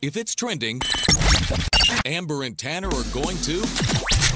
[0.00, 0.80] If it's trending,
[2.06, 3.62] Amber and Tanner are going to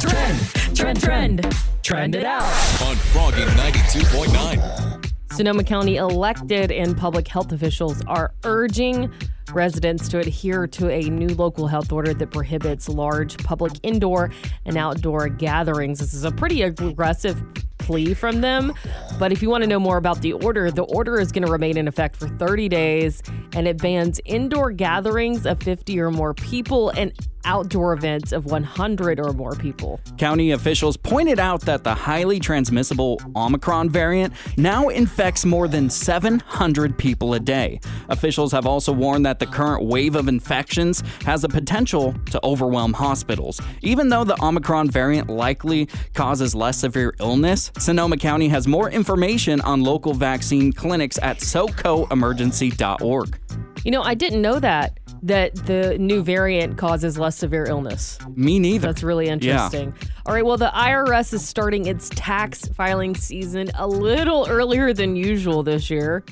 [0.01, 0.41] Trend,
[0.75, 2.43] trend, trend, trend it out.
[2.83, 5.13] on Froggy 92.9.
[5.35, 9.09] Sonoma County elected and public health officials are urging
[9.53, 14.33] residents to adhere to a new local health order that prohibits large public indoor
[14.65, 16.01] and outdoor gatherings.
[16.01, 17.41] This is a pretty aggressive
[17.83, 18.73] plea from them.
[19.19, 21.53] But if you want to know more about the order, the order is going to
[21.53, 23.23] remain in effect for 30 days
[23.55, 27.13] and it bans indoor gatherings of 50 or more people and
[27.45, 30.01] outdoor events of 100 or more people.
[30.19, 36.99] County officials pointed out that the highly transmissible Omicron variant now infects more than 700
[36.99, 37.81] people a day.
[38.09, 42.93] Officials have also warned that the current wave of infections has the potential to overwhelm
[42.93, 43.61] hospitals.
[43.83, 49.61] Even though the Omicron variant likely causes less severe illness, Sonoma County has more information
[49.63, 53.39] on local vaccine clinics at socoemergency.org.
[53.85, 58.19] You know, I didn't know that that the new variant causes less severe illness.
[58.35, 58.89] Me neither.
[58.89, 59.95] That's really interesting.
[60.27, 65.17] All right, well, the IRS is starting its tax filing season a little earlier than
[65.17, 66.25] usual this year.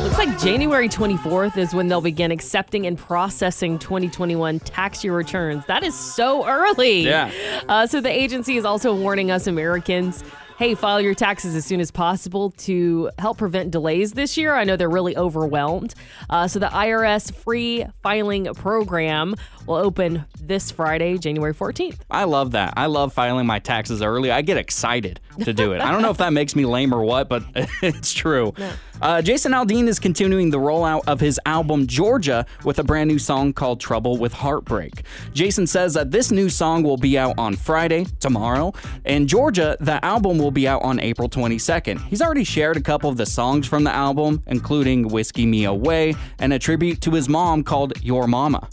[0.00, 5.64] Looks like January 24th is when they'll begin accepting and processing 2021 tax year returns.
[5.66, 7.02] That is so early.
[7.02, 7.30] Yeah.
[7.68, 10.24] Uh, so the agency is also warning us Americans
[10.60, 14.54] hey, file your taxes as soon as possible to help prevent delays this year.
[14.54, 15.94] I know they're really overwhelmed.
[16.28, 19.36] Uh, so the IRS free filing program
[19.70, 22.00] will open this Friday, January 14th.
[22.10, 22.74] I love that.
[22.76, 24.30] I love filing my taxes early.
[24.30, 25.80] I get excited to do it.
[25.80, 28.52] I don't know if that makes me lame or what, but it's true.
[29.00, 33.18] Uh, Jason Aldean is continuing the rollout of his album Georgia with a brand new
[33.18, 35.04] song called Trouble with Heartbreak.
[35.32, 40.04] Jason says that this new song will be out on Friday, tomorrow, and Georgia, the
[40.04, 42.04] album will be out on April 22nd.
[42.08, 46.14] He's already shared a couple of the songs from the album, including Whiskey Me Away
[46.40, 48.68] and a tribute to his mom called Your Mama.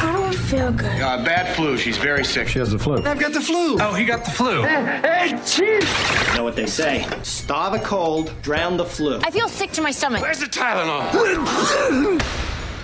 [0.00, 1.00] don't feel good.
[1.00, 1.76] Uh, bad flu.
[1.76, 2.48] She's very sick.
[2.48, 2.96] She has the flu.
[2.96, 3.78] I've got the flu.
[3.80, 4.62] Oh, he got the flu.
[4.64, 7.06] You know what they say?
[7.22, 9.20] Starve a cold, drown the flu.
[9.22, 10.20] I feel sick to my stomach.
[10.20, 12.18] Where's the Tylenol?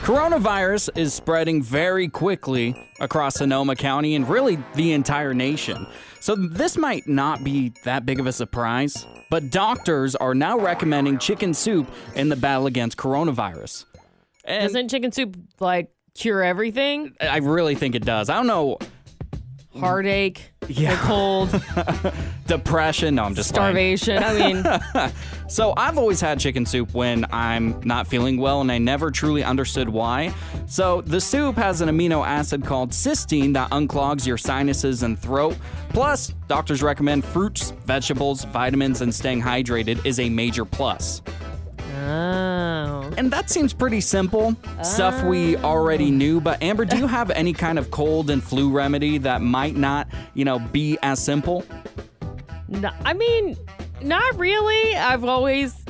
[0.03, 5.85] Coronavirus is spreading very quickly across Sonoma County and really the entire nation.
[6.21, 11.19] So, this might not be that big of a surprise, but doctors are now recommending
[11.19, 13.86] chicken soup in the battle against coronavirus.
[14.47, 17.15] And Doesn't chicken soup like cure everything?
[17.21, 18.31] I really think it does.
[18.31, 18.79] I don't know,
[19.79, 20.93] Heartache, Yeah.
[20.93, 22.15] the cold,
[22.47, 23.17] depression.
[23.17, 24.23] No, I'm just starvation.
[24.23, 25.12] I mean,
[25.49, 29.45] So I've always had chicken soup when I'm not feeling well, and I never truly
[29.45, 30.34] understood why.
[30.67, 35.57] So the soup has an amino acid called cysteine that unclogs your sinuses and throat.
[35.91, 41.21] Plus, doctors recommend fruits, vegetables, vitamins, and staying hydrated is a major plus.
[41.97, 43.12] Oh.
[43.17, 44.57] And that seems pretty simple.
[44.83, 46.15] Stuff we already oh.
[46.15, 46.41] knew.
[46.41, 50.09] But Amber, do you have any kind of cold and flu remedy that might not,
[50.34, 51.65] you know, be as simple?
[52.69, 53.57] No, I mean,
[54.03, 54.97] not really.
[54.97, 55.84] I've always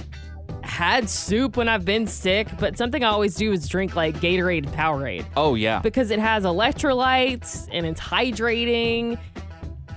[0.62, 4.66] had soup when I've been sick, but something I always do is drink like Gatorade
[4.66, 5.78] and Powerade Oh yeah.
[5.80, 9.18] because it has electrolytes and it's hydrating.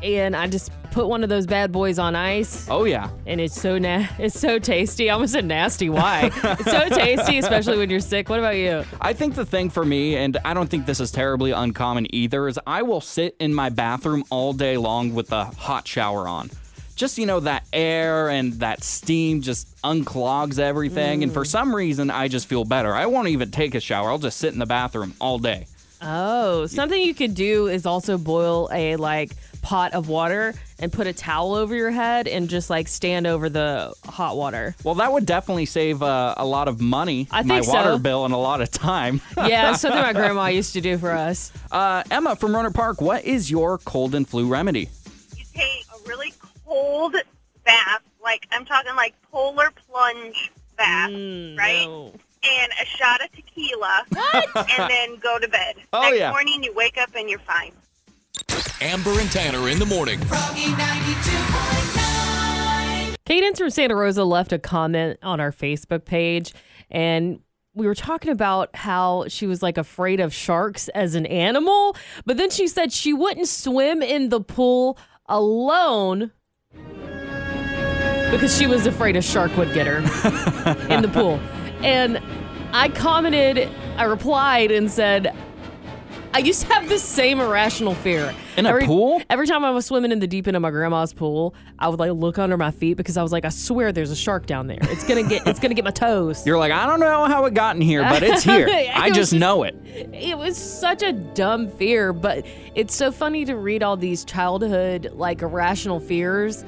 [0.02, 3.10] And I just put one of those bad boys on ice, Oh yeah.
[3.26, 5.10] and it's so na- it's so tasty.
[5.10, 5.90] I almost said nasty.
[5.90, 6.32] Why?
[6.34, 8.30] it's so tasty, especially when you're sick.
[8.30, 8.84] What about you?
[9.02, 12.48] I think the thing for me, and I don't think this is terribly uncommon either,
[12.48, 16.50] is I will sit in my bathroom all day long with a hot shower on.
[16.96, 21.24] Just, you know, that air and that steam just unclogs everything.
[21.24, 21.48] And for mm.
[21.48, 22.94] some reason, I just feel better.
[22.94, 24.10] I won't even take a shower.
[24.10, 25.68] I'll just sit in the bathroom all day.
[26.02, 29.32] Oh, something you could do is also boil a like
[29.62, 33.50] pot of water and put a towel over your head and just like stand over
[33.50, 34.76] the hot water.
[34.84, 37.74] Well, that would definitely save uh, a lot of money, I my think so.
[37.74, 39.22] water bill, and a lot of time.
[39.38, 41.52] Yeah, something my grandma used to do for us.
[41.72, 44.90] uh, Emma from Rohnert Park, what is your cold and flu remedy?
[45.38, 46.34] you take a really
[46.66, 47.16] cold
[47.66, 51.86] bath, like I'm talking like polar plunge bath, right?
[51.86, 52.14] No.
[52.42, 54.04] And a shot of tequila.
[54.56, 55.76] And then go to bed.
[55.94, 56.30] Oh, Next yeah.
[56.32, 57.74] morning, you wake up and you're fine.
[58.82, 60.20] Amber and Tanner in the morning.
[63.26, 66.54] Cadence from Santa Rosa left a comment on our Facebook page,
[66.90, 67.42] and
[67.74, 71.96] we were talking about how she was like afraid of sharks as an animal,
[72.26, 74.98] but then she said she wouldn't swim in the pool
[75.28, 76.32] alone
[78.32, 79.98] because she was afraid a shark would get her
[80.90, 81.40] in the pool.
[81.82, 82.22] And
[82.74, 85.36] I commented, I replied and said,
[86.32, 88.34] I used to have the same irrational fear.
[88.56, 89.22] In a every, pool?
[89.32, 92.00] Every time I was swimming in the deep end of my grandma's pool, I would
[92.00, 94.68] like look under my feet because I was like, I swear there's a shark down
[94.68, 94.78] there.
[94.84, 96.46] It's gonna get it's gonna get my toes.
[96.46, 98.68] You're like, I don't know how it got in here, but it's here.
[98.70, 99.76] It I just just- know it.
[99.86, 105.12] It was such a dumb fear, but it's so funny to read all these childhood
[105.14, 106.64] like irrational fears.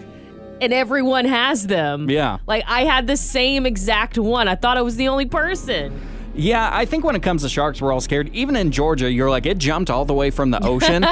[0.60, 2.10] And everyone has them.
[2.10, 2.38] Yeah.
[2.48, 4.48] Like I had the same exact one.
[4.48, 6.00] I thought I was the only person.
[6.34, 8.30] Yeah, I think when it comes to sharks, we're all scared.
[8.34, 11.06] Even in Georgia, you're like, it jumped all the way from the ocean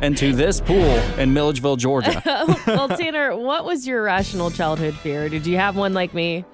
[0.02, 2.22] into this pool in Milledgeville, Georgia.
[2.66, 5.28] well, Tanner, what was your irrational childhood fear?
[5.28, 6.44] Did you have one like me?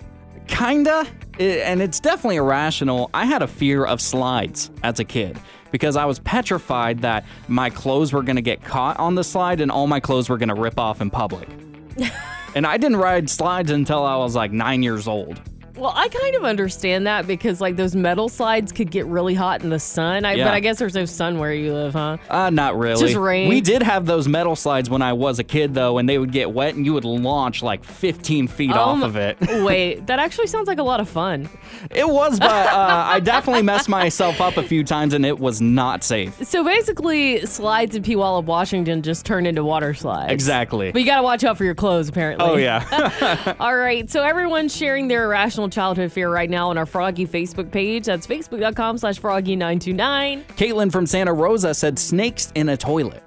[0.47, 1.07] Kinda,
[1.41, 3.11] and it's definitely irrational.
[3.15, 5.39] I had a fear of slides as a kid
[5.73, 9.73] because I was petrified that my clothes were gonna get caught on the slide and
[9.73, 11.49] all my clothes were gonna rip off in public.
[12.55, 15.41] and I didn't ride slides until I was like nine years old.
[15.77, 19.63] Well, I kind of understand that because like those metal slides could get really hot
[19.63, 20.25] in the sun.
[20.25, 20.45] I, Yeah.
[20.45, 22.17] But I guess there's no sun where you live, huh?
[22.31, 23.01] Uh, not really.
[23.01, 23.49] Just rain.
[23.49, 26.33] We did have those metal slides when I was a kid, though, and they would
[26.33, 29.37] get wet, and you would launch like 15 feet off Um, of it.
[29.65, 31.49] Wait, that actually sounds like a lot of fun.
[31.91, 35.61] It was, but uh, I definitely messed myself up a few times, and it was
[35.61, 36.35] not safe.
[36.47, 40.33] So basically, slides in Puyallup, Washington just turned into water slides.
[40.33, 40.93] Exactly.
[40.93, 42.47] But you got to watch out for your clothes, apparently.
[42.47, 43.55] Oh yeah.
[43.61, 44.09] All right.
[44.11, 48.07] So everyone's sharing their irrational childhood fear right now on our Froggy Facebook page.
[48.07, 50.45] That's facebook.com slash froggy929.
[50.57, 53.23] Caitlin from Santa Rosa said snakes in a toilet.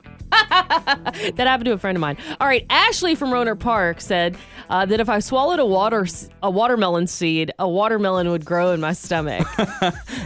[0.47, 2.17] That happened to a friend of mine.
[2.39, 4.37] All right, Ashley from Rohnert Park said
[4.69, 6.07] uh, that if I swallowed a water
[6.43, 9.47] a watermelon seed, a watermelon would grow in my stomach.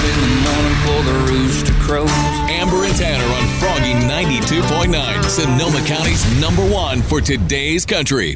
[0.06, 2.10] in the morning for the rooster crows.
[2.50, 8.36] Amber and Tanner on Froggy 92.9, Sonoma County's number one for today's country.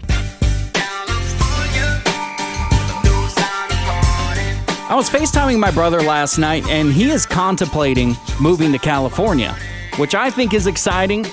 [4.93, 9.57] I was FaceTiming my brother last night, and he is contemplating moving to California,
[9.97, 11.25] which I think is exciting.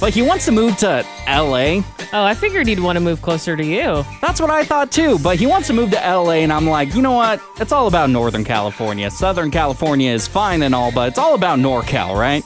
[0.00, 1.82] But he wants to move to LA.
[2.12, 4.04] oh, I figured he'd want to move closer to you.
[4.20, 5.20] That's what I thought too.
[5.20, 7.40] But he wants to move to LA, and I'm like, you know what?
[7.60, 9.08] It's all about Northern California.
[9.08, 12.42] Southern California is fine and all, but it's all about NorCal, right?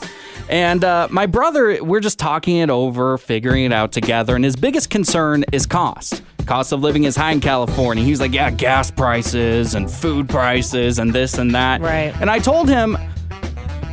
[0.51, 4.57] And uh, my brother, we're just talking it over, figuring it out together, and his
[4.57, 6.23] biggest concern is cost.
[6.51, 8.03] Cost of living is high in California.
[8.03, 11.81] He's like, yeah, gas prices and food prices and this and that.
[11.81, 12.13] Right.
[12.21, 12.99] And I told him,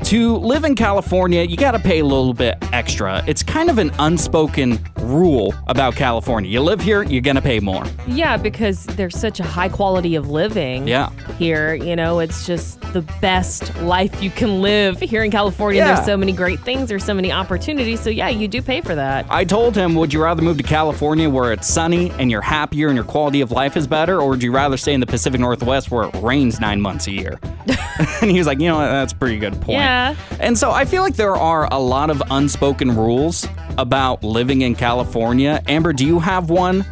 [0.08, 3.22] to live in California, you got to pay a little bit extra.
[3.28, 6.50] It's kind of an unspoken rule about California.
[6.50, 7.84] You live here, you're going to pay more.
[8.08, 10.88] Yeah, because there's such a high quality of living.
[10.88, 11.10] Yeah.
[11.38, 15.82] Here, you know, it's just the best life you can live here in California.
[15.82, 15.96] Yeah.
[15.96, 18.00] There's so many great things, there's so many opportunities.
[18.00, 19.26] So yeah, you do pay for that.
[19.30, 22.88] I told him, would you rather move to California where it's sunny and you're happier
[22.88, 25.42] and your quality of life is better, or would you rather stay in the Pacific
[25.42, 27.42] Northwest where it rains nine months a year?
[28.22, 29.80] and he was like, you know that's a pretty good point.
[29.80, 29.97] Yeah.
[30.40, 34.76] And so I feel like there are a lot of unspoken rules about living in
[34.76, 35.62] California.
[35.68, 36.86] Amber, do you have one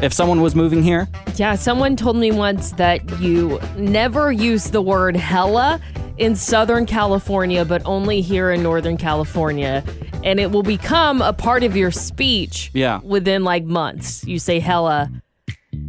[0.00, 1.08] if someone was moving here?
[1.36, 5.80] Yeah, someone told me once that you never use the word hella
[6.18, 9.84] in Southern California, but only here in Northern California.
[10.24, 13.00] And it will become a part of your speech Yeah.
[13.04, 14.24] within like months.
[14.26, 15.10] You say hella.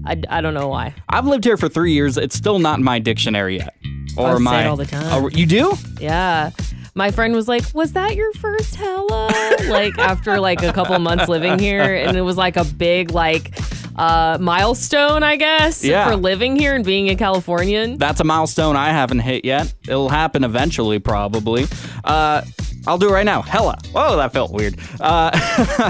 [0.06, 0.94] I, I don't know why.
[1.10, 2.16] I've lived here for three years.
[2.18, 3.74] It's still not in my dictionary yet.
[4.20, 5.24] Or I say my it all the time.
[5.24, 5.74] Oh, you do?
[6.00, 6.52] Yeah.
[6.96, 9.30] My friend was like, Was that your first hella?
[9.70, 11.96] like after like a couple months living here.
[11.96, 13.58] And it was like a big like
[13.96, 16.10] uh milestone, I guess, Yeah.
[16.10, 17.98] for living here and being a Californian.
[17.98, 19.74] That's a milestone I haven't hit yet.
[19.88, 21.66] It'll happen eventually, probably.
[22.04, 22.42] Uh,
[22.88, 23.42] I'll do it right now.
[23.42, 23.78] Hella.
[23.92, 24.76] Whoa, that felt weird.
[25.02, 25.32] Uh,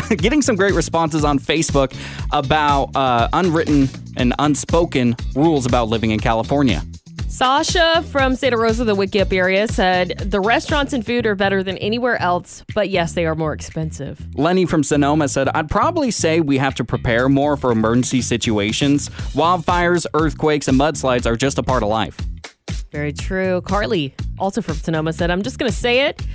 [0.18, 1.96] getting some great responses on Facebook
[2.32, 6.82] about uh, unwritten and unspoken rules about living in California.
[7.30, 11.78] Sasha from Santa Rosa, the Wikiup area, said the restaurants and food are better than
[11.78, 14.20] anywhere else, but yes, they are more expensive.
[14.36, 19.10] Lenny from Sonoma said, I'd probably say we have to prepare more for emergency situations.
[19.34, 22.20] Wildfires, earthquakes, and mudslides are just a part of life.
[22.92, 23.62] Very true.
[23.62, 26.26] Carly, also from Sonoma, said, I'm just going to say it.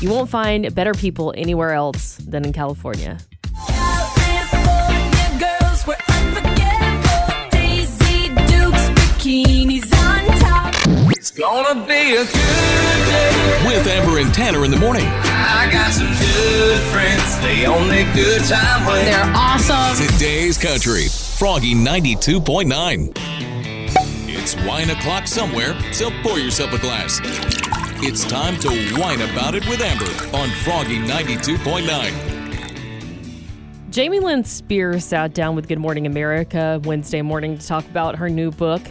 [0.00, 3.18] You won't find better people anywhere else than in California.
[3.66, 7.50] California girls were unforgettable.
[7.50, 9.93] Daisy Dukes bikinis on top.
[10.86, 13.64] It's gonna be a good day.
[13.66, 15.06] With Amber and Tanner in the morning.
[15.06, 17.38] I got some good friends.
[17.40, 19.96] They only good time when They're awesome.
[20.06, 21.06] Today's Country,
[21.38, 23.12] Froggy 92.9.
[24.28, 27.18] It's wine o'clock somewhere, so pour yourself a glass.
[28.02, 28.68] It's time to
[29.00, 30.04] whine about it with Amber
[30.36, 32.34] on Froggy 92.9.
[33.90, 38.28] Jamie Lynn Spears sat down with Good Morning America Wednesday morning to talk about her
[38.28, 38.82] new book,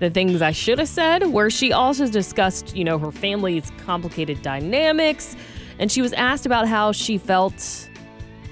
[0.00, 4.40] The Things I Should Have Said, where she also discussed, you know, her family's complicated
[4.40, 5.36] dynamics.
[5.78, 7.88] And she was asked about how she felt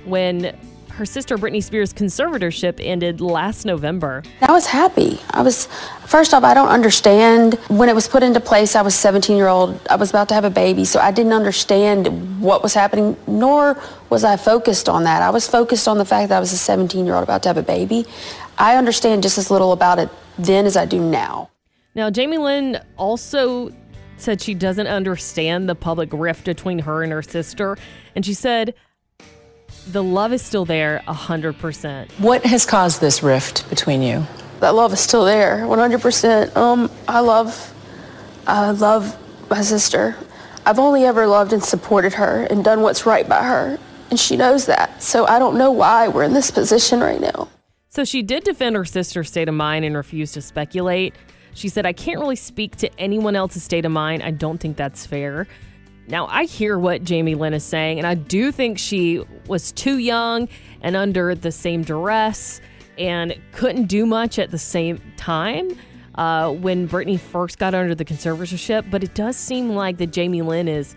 [0.04, 0.54] when
[0.90, 4.22] her sister Britney Spears' conservatorship ended last November.
[4.42, 5.20] I was happy.
[5.30, 5.66] I was,
[6.04, 7.54] first off, I don't understand.
[7.68, 9.80] When it was put into place, I was 17 year old.
[9.88, 13.80] I was about to have a baby, so I didn't understand what was happening, nor
[14.10, 15.22] was I focused on that.
[15.22, 17.48] I was focused on the fact that I was a 17 year old about to
[17.48, 18.04] have a baby.
[18.58, 21.50] I understand just as little about it then as I do now.
[21.94, 23.72] Now, Jamie Lynn also
[24.16, 27.76] said she doesn't understand the public rift between her and her sister.
[28.14, 28.74] And she said,
[29.88, 32.10] the love is still there 100%.
[32.18, 34.24] What has caused this rift between you?
[34.60, 36.56] That love is still there, 100%.
[36.56, 37.74] Um, I love,
[38.46, 39.16] I love
[39.50, 40.16] my sister.
[40.66, 43.78] I've only ever loved and supported her and done what's right by her,
[44.10, 45.02] and she knows that.
[45.02, 47.48] So I don't know why we're in this position right now.
[47.90, 51.14] So she did defend her sister's state of mind and refused to speculate.
[51.54, 54.22] She said, I can't really speak to anyone else's state of mind.
[54.22, 55.46] I don't think that's fair.
[56.06, 59.98] Now, I hear what Jamie Lynn is saying, and I do think she was too
[59.98, 60.48] young
[60.80, 62.60] and under the same duress
[62.96, 65.76] and couldn't do much at the same time
[66.14, 68.90] uh, when Britney first got under the conservatorship.
[68.90, 70.96] But it does seem like that Jamie Lynn is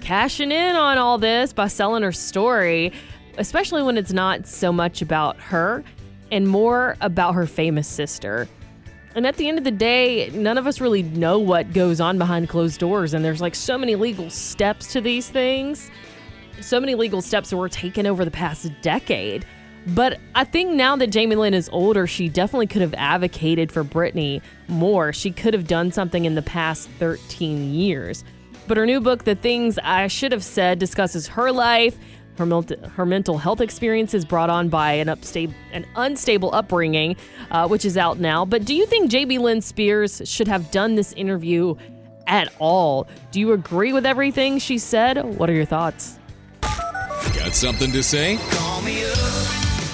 [0.00, 2.92] cashing in on all this by selling her story,
[3.38, 5.82] especially when it's not so much about her
[6.30, 8.48] and more about her famous sister.
[9.14, 12.18] And at the end of the day, none of us really know what goes on
[12.18, 13.14] behind closed doors.
[13.14, 15.90] And there's like so many legal steps to these things,
[16.60, 19.46] so many legal steps that were taken over the past decade.
[19.88, 23.84] But I think now that Jamie Lynn is older, she definitely could have advocated for
[23.84, 25.12] Britney more.
[25.12, 28.24] She could have done something in the past 13 years.
[28.66, 31.96] But her new book, The Things I Should Have Said, discusses her life,
[32.38, 37.16] her, her mental health experiences brought on by an, upsta- an unstable upbringing,
[37.50, 38.44] uh, which is out now.
[38.44, 41.74] But do you think Jamie Lynn Spears should have done this interview
[42.26, 43.08] at all?
[43.30, 45.24] Do you agree with everything she said?
[45.38, 46.18] What are your thoughts?
[46.62, 48.38] Got something to say?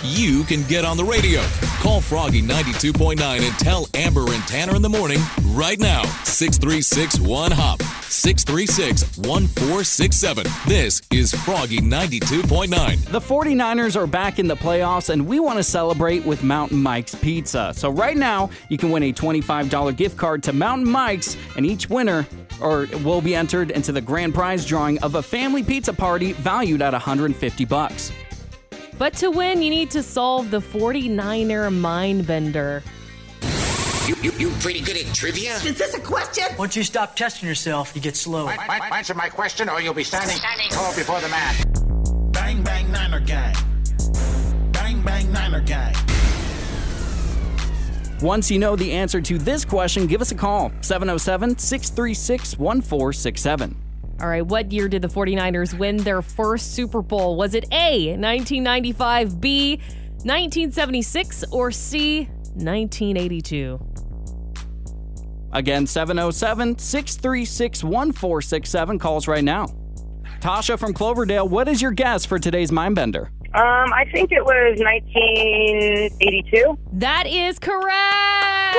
[0.04, 1.42] You can get on the radio.
[1.80, 6.02] Call Froggy 92.9 and tell Amber and Tanner in the morning right now.
[6.24, 7.80] 636 1 Hop.
[8.12, 10.46] 636 1467.
[10.66, 13.04] This is Froggy 92.9.
[13.06, 17.14] The 49ers are back in the playoffs, and we want to celebrate with Mountain Mike's
[17.14, 17.72] Pizza.
[17.74, 21.88] So, right now, you can win a $25 gift card to Mountain Mike's, and each
[21.88, 22.26] winner
[22.60, 26.82] or will be entered into the grand prize drawing of a family pizza party valued
[26.82, 28.12] at 150 bucks.
[28.98, 32.82] But to win, you need to solve the 49er mind bender.
[34.08, 35.54] You, you, you pretty good at trivia?
[35.54, 36.44] Is this a question?
[36.58, 38.48] Once you stop testing yourself, you get slow.
[38.48, 40.36] Answer my question or you'll be standing,
[40.70, 42.32] tall before the man.
[42.32, 43.54] Bang Bang Niner Gang.
[44.72, 45.94] Bang Bang Niner Gang.
[48.20, 53.76] Once you know the answer to this question, give us a call 707 636 1467.
[54.20, 57.36] All right, what year did the 49ers win their first Super Bowl?
[57.36, 59.76] Was it A, 1995, B,
[60.24, 63.91] 1976, or C, 1982?
[65.52, 68.98] Again, 707 636 1467.
[68.98, 69.66] Calls right now.
[70.40, 73.28] Tasha from Cloverdale, what is your guess for today's Mindbender?
[73.54, 76.78] Um, I think it was 1982.
[76.94, 78.76] That is correct.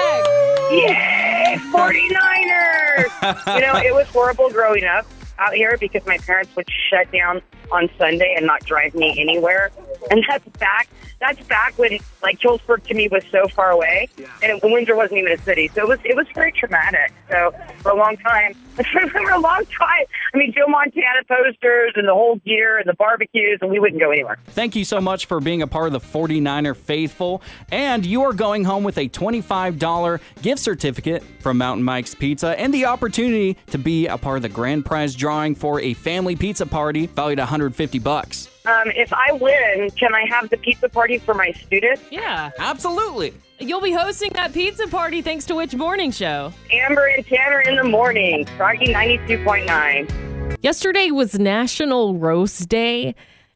[0.71, 3.55] Yay, 49ers!
[3.55, 5.05] you know, it was horrible growing up
[5.37, 9.71] out here because my parents would shut down on Sunday and not drive me anywhere.
[10.11, 10.89] And that's back.
[11.19, 14.09] That's back when like Healdsburg to me was so far away,
[14.41, 15.69] and Windsor wasn't even a city.
[15.73, 17.13] So it was it was very traumatic.
[17.29, 22.07] So for a long time, for a long time, I mean Joe Montana posters and
[22.07, 24.37] the whole gear and the barbecues, and we wouldn't go anywhere.
[24.47, 27.41] Thank you so much for being a part of the 49er faithful.
[27.71, 32.73] And you are going home with a $25 gift certificate from Mountain Mike's Pizza and
[32.73, 36.65] the opportunity to be a part of the grand prize drawing for a family pizza
[36.65, 38.49] party valued at 150 bucks.
[38.65, 42.01] Um, if I win, can I have the pizza party for my students?
[42.11, 42.51] Yeah.
[42.57, 43.33] Absolutely.
[43.59, 46.53] You'll be hosting that pizza party thanks to which morning show?
[46.71, 50.57] Amber and Tanner in the morning, Froggy 92.9.
[50.61, 53.15] Yesterday was National Roast Day,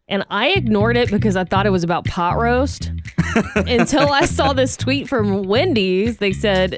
[0.10, 2.92] and I ignored it because I thought it was about pot roast
[3.56, 6.18] until I saw this tweet from Wendy's.
[6.18, 6.78] They said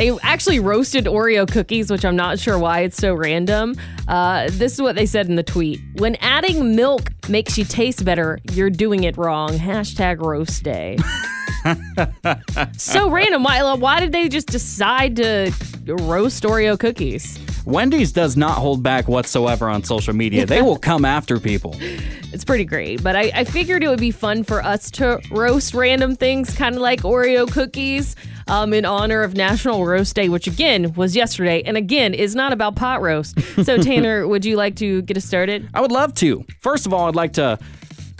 [0.00, 3.76] they actually roasted Oreo cookies, which I'm not sure why it's so random.
[4.08, 8.02] Uh, this is what they said in the tweet When adding milk makes you taste
[8.02, 9.50] better, you're doing it wrong.
[9.50, 10.96] Hashtag roast day.
[12.78, 13.42] so random.
[13.42, 15.52] Why, why did they just decide to
[15.86, 17.38] roast Oreo cookies?
[17.64, 20.46] Wendy's does not hold back whatsoever on social media.
[20.46, 21.76] They will come after people.
[22.32, 25.74] It's pretty great, but I, I figured it would be fun for us to roast
[25.74, 28.14] random things, kind of like Oreo cookies,
[28.46, 32.52] um, in honor of National Roast Day, which again was yesterday, and again is not
[32.52, 33.40] about pot roast.
[33.64, 35.68] So, Tanner, would you like to get us started?
[35.74, 36.44] I would love to.
[36.60, 37.58] First of all, I'd like to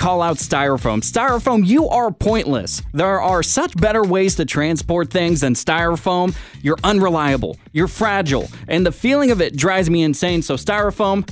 [0.00, 1.02] call out styrofoam.
[1.02, 2.80] Styrofoam, you are pointless.
[2.94, 6.34] There are such better ways to transport things than styrofoam.
[6.62, 10.40] You're unreliable, you're fragile, and the feeling of it drives me insane.
[10.40, 11.30] So, styrofoam,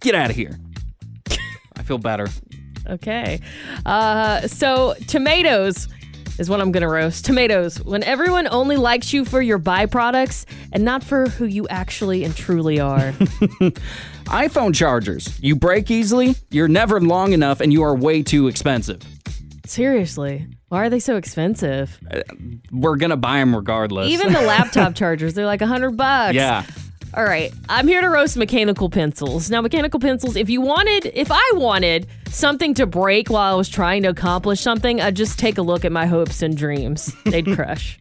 [0.00, 0.56] get out of here.
[1.76, 2.28] I feel better.
[2.88, 3.40] Okay.
[3.84, 5.88] Uh, so, tomatoes
[6.38, 7.24] is what I'm going to roast.
[7.24, 12.24] Tomatoes, when everyone only likes you for your byproducts and not for who you actually
[12.24, 13.12] and truly are.
[14.26, 15.38] iPhone chargers.
[15.42, 19.02] You break easily, you're never long enough, and you are way too expensive.
[19.66, 20.46] Seriously.
[20.68, 21.98] Why are they so expensive?
[22.10, 22.20] Uh,
[22.70, 24.10] we're going to buy them regardless.
[24.10, 26.34] Even the laptop chargers, they're like a 100 bucks.
[26.34, 26.64] Yeah.
[27.14, 29.50] All right, I'm here to roast mechanical pencils.
[29.50, 33.68] Now, mechanical pencils, if you wanted, if I wanted something to break while I was
[33.68, 37.14] trying to accomplish something, I'd just take a look at my hopes and dreams.
[37.24, 37.98] They'd crush.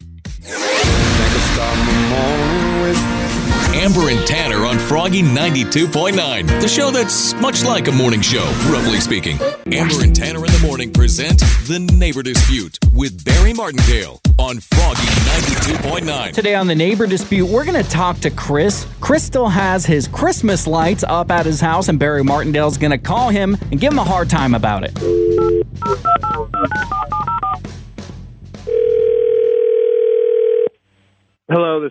[3.78, 9.00] Amber and Tanner on Froggy 92.9, the show that's much like a morning show, roughly
[9.00, 9.38] speaking.
[9.68, 15.04] Amber and Tanner in the morning present The Neighbor Dispute with Barry Martindale on Froggy
[15.04, 16.32] 92.9.
[16.34, 18.88] Today on the neighbor dispute, we're going to talk to Chris.
[19.00, 22.98] Chris still has his Christmas lights up at his house, and Barry Martindale's going to
[22.98, 24.98] call him and give him a hard time about it.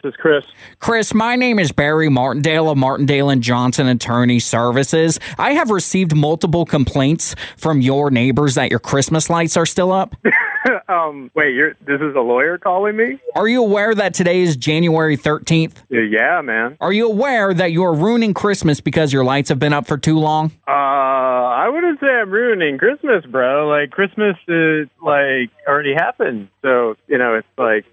[0.03, 0.45] This is Chris.
[0.79, 5.19] Chris, my name is Barry Martindale of Martindale and Johnson Attorney Services.
[5.39, 10.15] I have received multiple complaints from your neighbors that your Christmas lights are still up.
[10.89, 13.19] um, wait, you're this is a lawyer calling me?
[13.35, 15.73] Are you aware that today is January 13th?
[15.89, 16.77] Yeah, yeah, man.
[16.81, 19.97] Are you aware that you are ruining Christmas because your lights have been up for
[19.97, 20.53] too long?
[20.69, 23.69] Uh, I wouldn't say I'm ruining Christmas, bro.
[23.69, 27.87] Like Christmas is like already happened, so you know it's like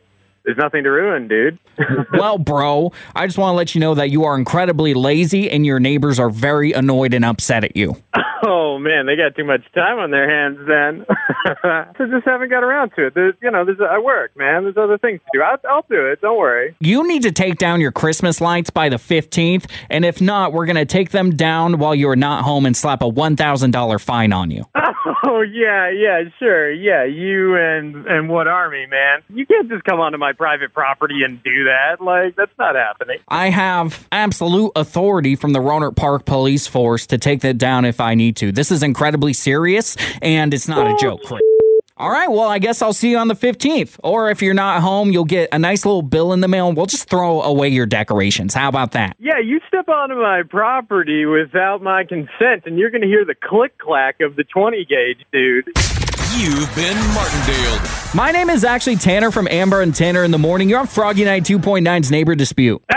[0.45, 1.57] there's nothing to ruin, dude.
[2.13, 5.65] well, bro, I just want to let you know that you are incredibly lazy and
[5.65, 7.95] your neighbors are very annoyed and upset at you.
[8.45, 11.05] Oh man, they got too much time on their hands then.
[11.97, 13.15] so just haven't got around to it.
[13.15, 14.63] There's, you know, there's I work, man.
[14.63, 15.41] There's other things to do.
[15.41, 16.19] I'll, I'll do it.
[16.21, 16.75] Don't worry.
[16.81, 20.65] You need to take down your Christmas lights by the 15th, and if not, we're
[20.65, 24.51] going to take them down while you're not home and slap a $1,000 fine on
[24.51, 24.65] you.
[25.25, 27.05] Oh yeah, yeah, sure, yeah.
[27.05, 29.21] You and and what army, man?
[29.29, 32.01] You can't just come onto my private property and do that.
[32.01, 33.19] Like that's not happening.
[33.29, 37.99] I have absolute authority from the Rohnert Park Police Force to take that down if
[37.99, 38.51] I need to.
[38.51, 41.21] This is incredibly serious, and it's not a joke.
[41.95, 43.99] All right, well, I guess I'll see you on the 15th.
[44.03, 46.75] Or if you're not home, you'll get a nice little bill in the mail and
[46.75, 48.55] we'll just throw away your decorations.
[48.55, 49.15] How about that?
[49.19, 53.35] Yeah, you step onto my property without my consent, and you're going to hear the
[53.35, 55.69] click clack of the 20 gauge, dude.
[56.35, 57.79] You've been Martindale.
[58.15, 60.67] My name is actually Tanner from Amber and Tanner in the Morning.
[60.67, 62.83] You're on Froggy Night 2.9's Neighbor Dispute.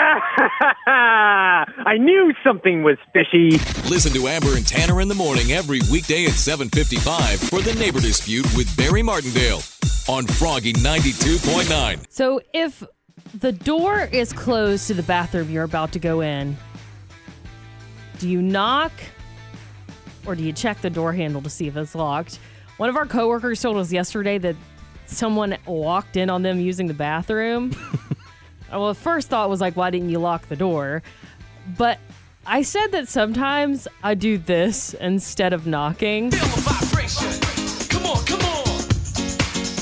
[0.86, 3.50] I knew something was fishy.
[3.90, 8.00] Listen to Amber and Tanner in the morning every weekday at 7:55 for the Neighbor
[8.00, 9.60] Dispute with Barry Martindale
[10.08, 12.06] on Froggy 92.9.
[12.08, 12.82] So if
[13.38, 16.56] the door is closed to the bathroom you're about to go in,
[18.18, 18.92] do you knock
[20.24, 22.38] or do you check the door handle to see if it's locked?
[22.76, 24.54] One of our coworkers told us yesterday that
[25.06, 27.74] someone walked in on them using the bathroom.
[28.70, 31.02] well, the first thought was like, why didn't you lock the door?
[31.78, 31.98] But
[32.44, 36.30] I said that sometimes I do this instead of knocking.
[36.30, 38.66] Come on, come on.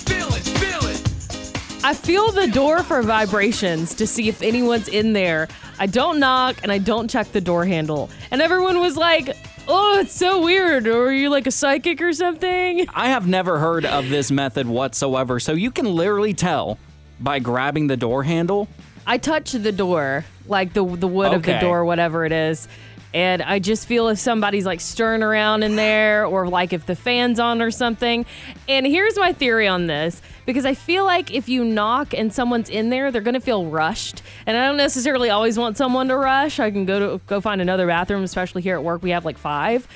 [0.07, 1.85] Feel it, feel it.
[1.85, 5.49] I feel the door for vibrations to see if anyone's in there.
[5.81, 8.09] I don't knock and I don't check the door handle.
[8.31, 9.37] And everyone was like,
[9.69, 10.87] oh, it's so weird.
[10.87, 12.87] Or are you like a psychic or something?
[12.95, 15.41] I have never heard of this method whatsoever.
[15.41, 16.79] So you can literally tell
[17.21, 18.69] by grabbing the door handle.
[19.07, 22.69] I touch the door, like the the wood of the door, whatever it is.
[23.15, 26.97] And I just feel if somebody's like stirring around in there or like if the
[26.97, 28.27] fan's on or something.
[28.69, 32.69] And here's my theory on this because I feel like if you knock and someone's
[32.69, 34.23] in there, they're going to feel rushed.
[34.47, 36.59] And I don't necessarily always want someone to rush.
[36.59, 39.01] I can go to go find another bathroom, especially here at work.
[39.05, 39.87] We have like five.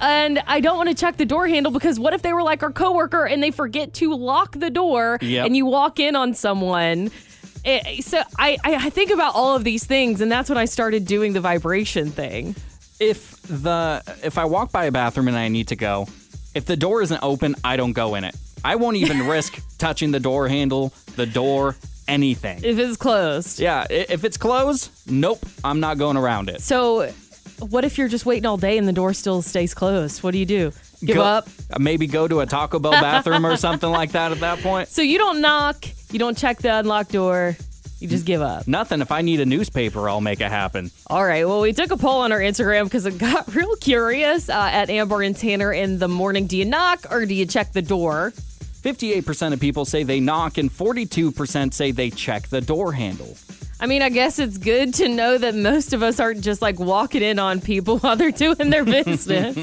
[0.00, 2.62] And I don't want to check the door handle because what if they were like
[2.62, 5.46] our coworker and they forget to lock the door Yep.
[5.46, 7.10] and you walk in on someone?
[7.64, 10.64] Eh, so I, I I think about all of these things, and that's when I
[10.64, 12.54] started doing the vibration thing.
[12.98, 16.08] If the if I walk by a bathroom and I need to go,
[16.54, 18.34] if the door isn't open, I don't go in it.
[18.64, 21.76] I won't even risk touching the door handle, the door,
[22.08, 22.60] anything.
[22.62, 23.60] If it's closed.
[23.60, 26.60] Yeah, if it's closed, nope, I'm not going around it.
[26.60, 27.10] So,
[27.60, 30.22] what if you're just waiting all day and the door still stays closed?
[30.22, 30.72] What do you do?
[31.04, 31.48] Give Go- up?
[31.78, 34.88] Maybe go to a Taco Bell bathroom or something like that at that point.
[35.00, 37.56] So you don't knock, you don't check the unlocked door,
[38.00, 38.66] you just give up.
[38.66, 39.00] Nothing.
[39.02, 40.90] If I need a newspaper, I'll make it happen.
[41.06, 41.46] All right.
[41.46, 44.48] Well, we took a poll on our Instagram because it got real curious.
[44.48, 47.72] Uh, at Amber and Tanner in the morning, do you knock or do you check
[47.72, 48.32] the door?
[48.82, 53.36] 58% of people say they knock, and 42% say they check the door handle.
[53.78, 56.78] I mean, I guess it's good to know that most of us aren't just like
[56.78, 59.56] walking in on people while they're doing their business.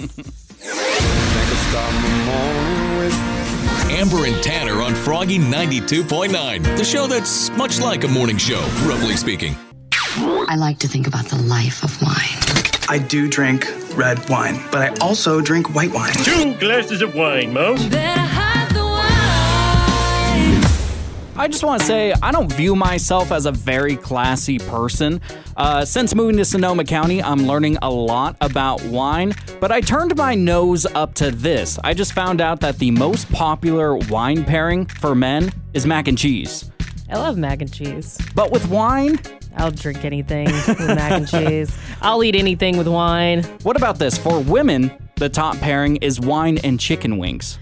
[3.89, 9.15] Amber and Tanner on Froggy 92.9, the show that's much like a morning show, roughly
[9.15, 9.55] speaking.
[10.49, 12.37] I like to think about the life of wine.
[12.89, 16.13] I do drink red wine, but I also drink white wine.
[16.13, 17.75] Two glasses of wine, Mo.
[21.39, 25.21] I just want to say I don't view myself as a very classy person.
[25.55, 30.17] Uh, since moving to Sonoma County, I'm learning a lot about wine, but I turned
[30.17, 31.77] my nose up to this.
[31.83, 36.17] I just found out that the most popular wine pairing for men is mac and
[36.17, 36.71] cheese.
[37.07, 38.19] I love mac and cheese.
[38.33, 39.19] But with wine,
[39.57, 41.77] I'll drink anything with mac and cheese.
[42.01, 43.43] I'll eat anything with wine.
[43.61, 44.17] what about this?
[44.17, 47.59] For women, the top pairing is wine and chicken wings.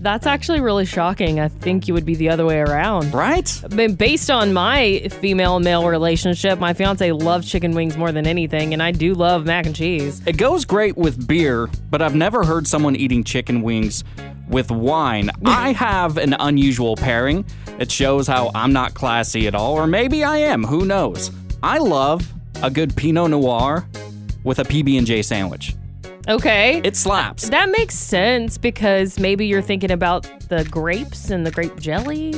[0.00, 1.40] That's actually really shocking.
[1.40, 3.12] I think you would be the other way around.
[3.12, 3.62] Right?
[3.64, 8.26] I mean, based on my female male relationship, my fiance loves chicken wings more than
[8.26, 10.22] anything, and I do love mac and cheese.
[10.26, 14.04] It goes great with beer, but I've never heard someone eating chicken wings
[14.48, 15.30] with wine.
[15.44, 17.44] I have an unusual pairing.
[17.78, 20.64] It shows how I'm not classy at all, or maybe I am.
[20.64, 21.30] Who knows?
[21.62, 22.32] I love
[22.62, 23.86] a good Pinot Noir
[24.44, 25.74] with a PB&J sandwich.
[26.28, 26.80] Okay.
[26.84, 27.48] It slaps.
[27.48, 32.34] That makes sense because maybe you're thinking about the grapes and the grape jelly.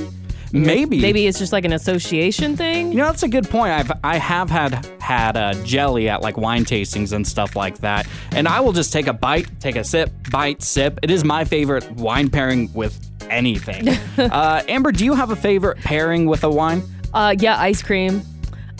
[0.52, 1.00] Maybe.
[1.00, 2.90] Maybe it's just like an association thing.
[2.90, 3.72] You know, that's a good point.
[3.72, 8.06] I've I have had had uh, jelly at like wine tastings and stuff like that,
[8.32, 10.98] and I will just take a bite, take a sip, bite, sip.
[11.02, 12.98] It is my favorite wine pairing with
[13.30, 13.88] anything.
[14.18, 16.82] uh, Amber, do you have a favorite pairing with a wine?
[17.14, 18.22] Uh, yeah, ice cream.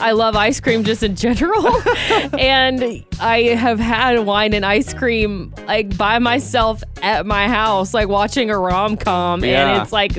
[0.01, 1.67] I love ice cream just in general.
[2.39, 8.09] and I have had wine and ice cream like by myself at my house, like
[8.09, 9.45] watching a rom com.
[9.45, 9.69] Yeah.
[9.75, 10.13] And it's like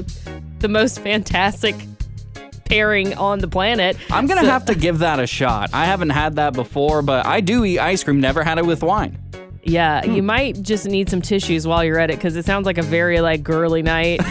[0.59, 1.75] the most fantastic
[2.65, 3.97] pairing on the planet.
[4.11, 5.71] I'm gonna So- have to give that a shot.
[5.73, 8.21] I haven't had that before, but I do eat ice cream.
[8.21, 9.17] Never had it with wine.
[9.63, 12.78] Yeah, you might just need some tissues while you're at it because it sounds like
[12.78, 14.21] a very like girly night.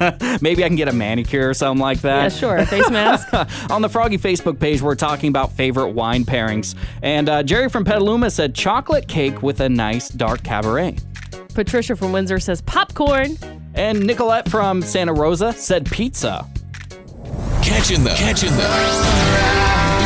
[0.40, 2.22] Maybe I can get a manicure or something like that.
[2.22, 2.66] Yeah, sure.
[2.66, 3.28] Face mask.
[3.70, 6.74] On the Froggy Facebook page, we're talking about favorite wine pairings.
[7.02, 11.00] And uh, Jerry from Petaluma said chocolate cake with a nice dark cabernet.
[11.54, 13.36] Patricia from Windsor says popcorn.
[13.74, 16.46] And Nicolette from Santa Rosa said pizza.
[17.80, 18.14] Catching them.
[18.14, 18.70] Catching them.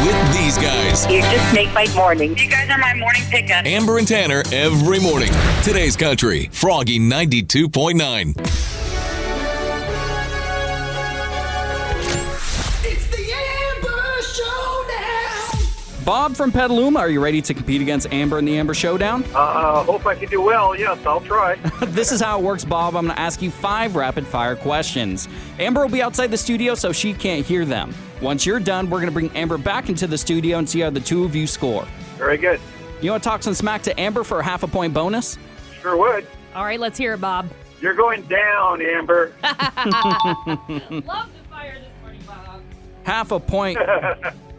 [0.07, 1.05] With these guys.
[1.07, 2.39] You just make my morning.
[2.39, 3.67] You guys are my morning pickup.
[3.67, 5.33] Amber and Tanner every morning.
[5.65, 6.49] Today's country.
[6.53, 8.84] Froggy 92.9.
[16.05, 19.25] Bob from Petaluma, are you ready to compete against Amber in the Amber Showdown?
[19.35, 20.79] Uh, hope I can do well.
[20.79, 21.55] Yes, I'll try.
[21.87, 22.95] this is how it works, Bob.
[22.95, 25.29] I'm going to ask you five rapid fire questions.
[25.59, 27.95] Amber will be outside the studio, so she can't hear them.
[28.21, 30.91] Once you're done, we're going to bring Amber back into the studio and see how
[30.91, 31.87] the two of you score.
[32.19, 32.61] Very good.
[33.01, 35.39] You want to talk some smack to Amber for a half a point bonus?
[35.81, 36.27] Sure would.
[36.55, 37.49] All right, let's hear it, Bob.
[37.81, 39.33] You're going down, Amber.
[39.43, 42.61] Love the fire this morning, Bob.
[43.05, 43.79] Half a point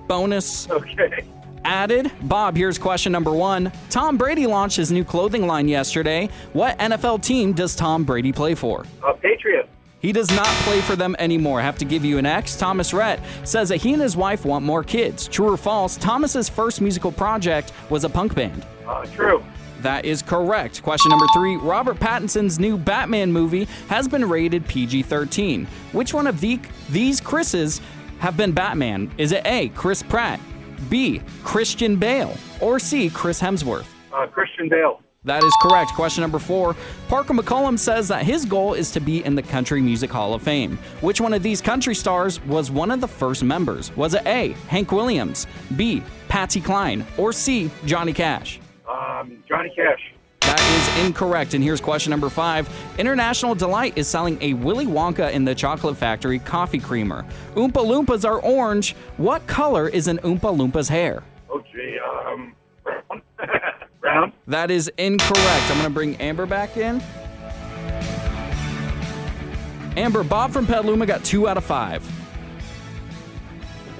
[0.08, 1.26] bonus okay.
[1.66, 2.12] Added.
[2.22, 3.72] Bob, here's question number one.
[3.90, 6.30] Tom Brady launched his new clothing line yesterday.
[6.54, 8.86] What NFL team does Tom Brady play for?
[9.04, 9.68] Uh, Patriot.
[10.00, 11.60] He does not play for them anymore.
[11.60, 12.56] I have to give you an X.
[12.58, 15.28] Thomas Rhett says that he and his wife want more kids.
[15.28, 15.98] True or false?
[15.98, 18.64] Thomas's first musical project was a punk band.
[18.88, 19.44] Uh, true.
[19.82, 20.84] That is correct.
[20.84, 25.68] Question number three Robert Pattinson's new Batman movie has been rated PG 13.
[25.92, 27.82] Which one of the, these Chris's
[28.20, 29.12] have been Batman?
[29.18, 30.40] Is it A, Chris Pratt,
[30.90, 33.86] B, Christian Bale, or C, Chris Hemsworth?
[34.14, 35.02] Uh, Christian Bale.
[35.26, 35.92] That is correct.
[35.94, 36.76] Question number four.
[37.08, 40.44] Parker McCollum says that his goal is to be in the Country Music Hall of
[40.44, 40.78] Fame.
[41.02, 43.96] Which one of these country stars was one of the first members?
[43.98, 44.50] Was it A.
[44.68, 46.04] Hank Williams, B.
[46.28, 47.72] Patsy Cline, or C.
[47.86, 48.60] Johnny Cash?
[48.88, 50.14] Um, Johnny Cash.
[50.56, 51.54] That is incorrect.
[51.54, 52.70] And here's question number five.
[52.98, 57.26] International Delight is selling a Willy Wonka in the Chocolate Factory coffee creamer.
[57.56, 58.96] Oompa Loompas are orange.
[59.18, 61.24] What color is an Oompa Loompa's hair?
[61.50, 62.00] Oh, gee.
[62.00, 63.22] Um, brown.
[64.00, 64.34] brown.
[64.48, 65.70] That is incorrect.
[65.70, 67.04] I'm going to bring Amber back in.
[69.98, 72.10] Amber, Bob from Petaluma got two out of five.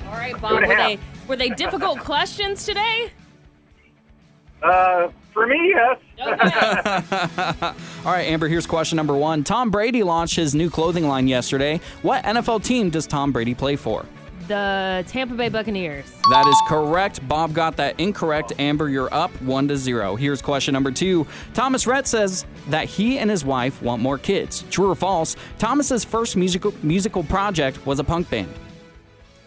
[0.08, 0.62] All right, Bob.
[0.62, 3.12] Were they were they difficult questions today?
[4.64, 6.00] Uh, for me, yes.
[8.06, 9.44] All right, Amber, here's question number one.
[9.44, 11.80] Tom Brady launched his new clothing line yesterday.
[12.02, 14.06] What NFL team does Tom Brady play for?
[14.48, 16.06] The Tampa Bay Buccaneers.
[16.30, 17.28] That is correct.
[17.28, 18.54] Bob got that incorrect.
[18.60, 20.16] Amber, you're up one to zero.
[20.16, 21.28] Here's question number two.
[21.54, 24.64] Thomas Rhett says that he and his wife want more kids.
[24.70, 25.36] True or false?
[25.58, 28.54] Thomas's first musical musical project was a punk band.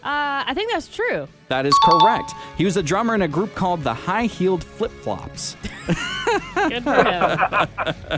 [0.03, 1.27] Uh, I think that's true.
[1.49, 2.33] That is correct.
[2.57, 5.57] He was a drummer in a group called the High Heeled Flip Flops.
[6.55, 7.39] Good for him.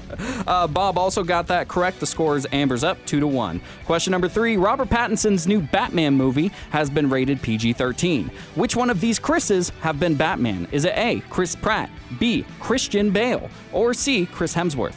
[0.47, 1.99] Uh, Bob also got that correct.
[1.99, 3.61] The score is Amber's up two to one.
[3.85, 8.29] Question number three: Robert Pattinson's new Batman movie has been rated PG-13.
[8.55, 10.67] Which one of these Chris's have been Batman?
[10.71, 11.21] Is it A.
[11.29, 11.89] Chris Pratt,
[12.19, 12.45] B.
[12.59, 14.25] Christian Bale, or C.
[14.25, 14.95] Chris Hemsworth?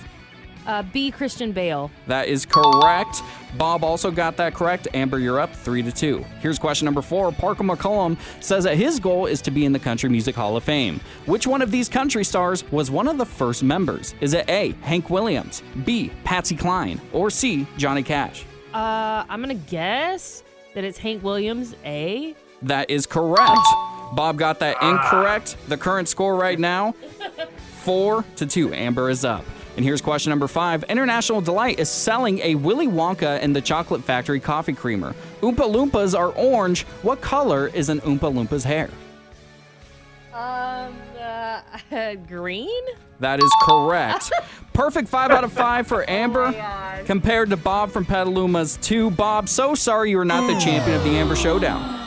[0.66, 1.10] Uh, B.
[1.10, 1.90] Christian Bale.
[2.06, 3.22] That is correct.
[3.58, 4.88] Bob also got that correct.
[4.94, 6.24] Amber, you're up three to two.
[6.40, 7.30] Here's question number four.
[7.32, 10.64] Parker McCollum says that his goal is to be in the Country Music Hall of
[10.64, 11.00] Fame.
[11.26, 14.14] Which one of these country stars was one of the first members?
[14.20, 14.72] Is it A.
[14.80, 16.10] Hank Williams, B.
[16.24, 17.66] Patsy Cline, or C.
[17.76, 18.44] Johnny Cash?
[18.72, 20.42] Uh, I'm gonna guess
[20.74, 21.76] that it's Hank Williams.
[21.84, 22.34] A.
[22.62, 23.60] That is correct.
[24.14, 25.56] Bob got that incorrect.
[25.68, 26.92] The current score right now,
[27.82, 28.72] four to two.
[28.72, 29.44] Amber is up.
[29.76, 30.84] And here's question number five.
[30.84, 35.14] International Delight is selling a Willy Wonka in the Chocolate Factory coffee creamer.
[35.40, 36.82] Oompa Loompas are orange.
[37.02, 38.88] What color is an Oompa Loompa's hair?
[40.32, 42.84] Um, uh, green.
[43.20, 44.30] That is correct.
[44.72, 46.52] Perfect five out of five for Amber
[47.04, 49.10] compared to Bob from Petaluma's two.
[49.12, 52.03] Bob, so sorry you are not the champion of the Amber Showdown.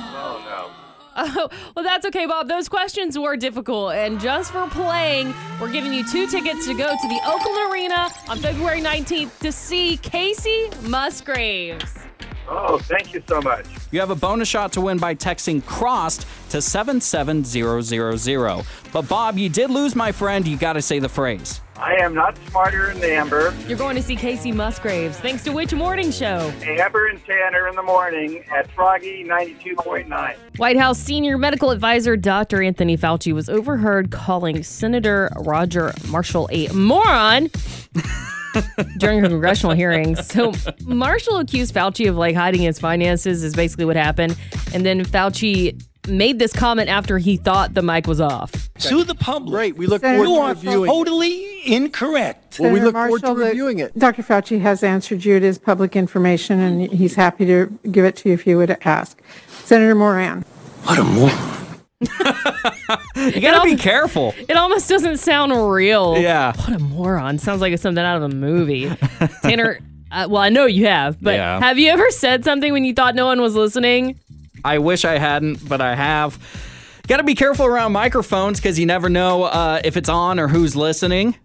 [1.17, 2.47] Oh, well, that's okay, Bob.
[2.47, 3.93] Those questions were difficult.
[3.93, 8.09] And just for playing, we're giving you two tickets to go to the Oakland Arena
[8.29, 11.95] on February 19th to see Kacey Musgraves.
[12.49, 13.65] Oh, thank you so much.
[13.91, 18.65] You have a bonus shot to win by texting CROSSED to 77000.
[18.93, 20.47] But Bob, you did lose, my friend.
[20.47, 21.59] You got to say the phrase.
[21.79, 23.53] I am not smarter than Amber.
[23.67, 26.51] You're going to see Kacey Musgraves thanks to which morning show?
[26.63, 30.35] Amber and Tanner in the morning at Froggy 92.9.
[30.57, 32.63] White House senior medical advisor Dr.
[32.63, 37.51] Anthony Fauci was overheard calling Senator Roger Marshall a moron
[38.97, 40.25] during her congressional hearings.
[40.25, 44.35] So Marshall accused Fauci of like hiding his finances is basically what happened.
[44.73, 48.51] And then Fauci made this comment after he thought the mic was off.
[48.79, 49.51] To the public.
[49.51, 49.77] Great.
[49.77, 50.89] We look you forward to reviewing.
[50.89, 52.59] totally incorrect.
[52.59, 53.97] Well, we Senator look forward to Marshall, the- reviewing it.
[53.99, 54.23] Dr.
[54.23, 55.35] Fauci has answered you.
[55.35, 58.77] It is public information, and he's happy to give it to you if you would
[58.85, 59.21] ask.
[59.63, 60.43] Senator Moran.
[60.83, 61.63] What a moron.
[61.99, 64.33] You got to be careful.
[64.47, 66.17] It almost doesn't sound real.
[66.17, 66.53] Yeah.
[66.55, 67.39] What a moron.
[67.39, 68.89] Sounds like it's something out of a movie.
[69.41, 69.79] Tanner,
[70.11, 71.59] uh, well, I know you have, but Yeah.
[71.59, 74.19] have you ever said something when you thought no one was listening?
[74.63, 76.37] I wish I hadn't, but I have.
[77.07, 80.47] Got to be careful around microphones because you never know uh, if it's on or
[80.49, 81.35] who's listening.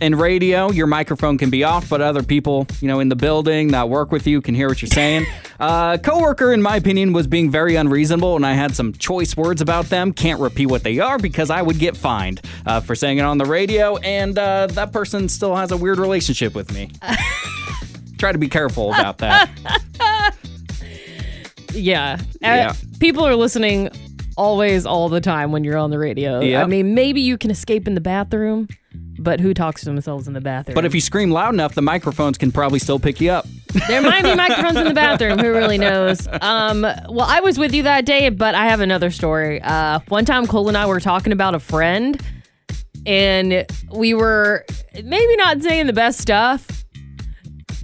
[0.00, 3.68] In radio, your microphone can be off, but other people, you know, in the building
[3.68, 5.24] that work with you can hear what you're saying.
[5.60, 9.60] uh, coworker, in my opinion, was being very unreasonable, and I had some choice words
[9.60, 10.12] about them.
[10.12, 13.38] Can't repeat what they are because I would get fined uh, for saying it on
[13.38, 16.90] the radio, and uh, that person still has a weird relationship with me.
[18.18, 19.50] Try to be careful about that.
[21.74, 22.18] Yeah.
[22.20, 22.74] Uh, Yeah.
[23.00, 23.88] people are listening
[24.36, 26.40] always, all the time when you're on the radio.
[26.40, 26.64] Yep.
[26.64, 28.68] I mean, maybe you can escape in the bathroom,
[29.18, 30.74] but who talks to themselves in the bathroom?
[30.74, 33.46] But if you scream loud enough, the microphones can probably still pick you up.
[33.88, 35.38] There might be microphones in the bathroom.
[35.38, 36.26] Who really knows?
[36.40, 39.60] Um, well, I was with you that day, but I have another story.
[39.62, 42.20] Uh, one time, Cole and I were talking about a friend,
[43.06, 44.64] and we were
[44.94, 46.81] maybe not saying the best stuff.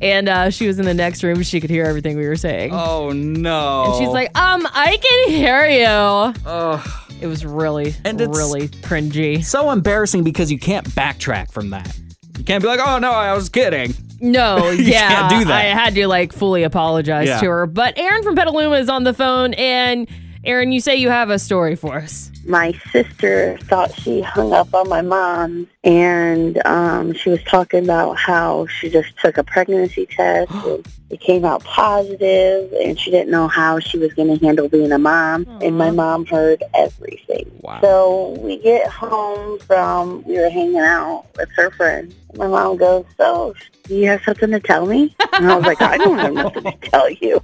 [0.00, 1.42] And uh, she was in the next room.
[1.42, 2.70] She could hear everything we were saying.
[2.72, 3.84] Oh no!
[3.86, 6.34] And she's like, um, I can hear you.
[6.46, 6.88] Ugh.
[7.20, 9.44] It was really, And it's- really cringy.
[9.44, 11.96] so embarrassing because you can't backtrack from that.
[12.38, 15.52] You can't be like, "Oh no, I was kidding." No, You yeah, can't do that.
[15.56, 17.40] I had to like fully apologize Yeah.
[17.40, 17.66] to her.
[17.66, 20.06] But Aaron from Petaluma is on the phone, and
[20.44, 22.30] Aaron, you say you have a story for us.
[22.46, 28.16] my sister thought she hung up on my mom and um, she was talking about
[28.16, 33.30] how she just took a pregnancy test and it came out positive and she didn't
[33.30, 37.50] know how she was going to handle being a mom and my mom heard everything.
[37.60, 37.80] Wow.
[37.80, 43.04] so we get home from we were hanging out with her friend my mom goes
[43.16, 45.14] so do you have something to tell me?
[45.34, 47.42] And i was like i don't have nothing to tell you.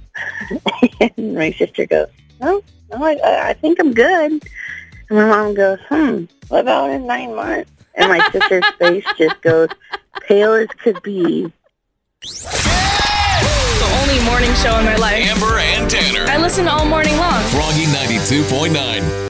[0.99, 2.07] And my sister goes
[2.39, 2.61] no
[2.97, 4.31] no i, I- I think i'm good
[5.09, 7.69] and my mom goes, hmm, what about in nine months?
[7.93, 9.69] And my sister's face just goes
[10.21, 11.51] pale as could be.
[12.23, 15.13] The only morning show in my life.
[15.29, 16.25] Amber and Tanner.
[16.27, 17.39] I listen all morning long.
[17.53, 19.23] Froggy 92.9.